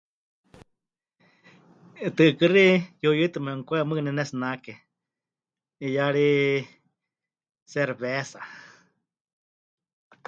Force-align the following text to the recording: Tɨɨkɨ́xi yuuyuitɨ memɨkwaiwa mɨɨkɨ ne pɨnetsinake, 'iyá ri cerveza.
Tɨɨkɨ́xi 2.15 2.65
yuuyuitɨ 3.03 3.37
memɨkwaiwa 3.45 3.87
mɨɨkɨ 3.87 4.01
ne 4.03 4.11
pɨnetsinake, 4.11 4.73
'iyá 5.81 6.05
ri 6.15 6.27
cerveza. 7.71 8.41